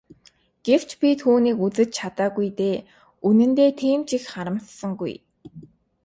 [0.65, 2.77] Гэвч би түүнийг үзэж чадаагүй дээ
[3.27, 5.13] үнэндээ тийм ч их харамссангүй.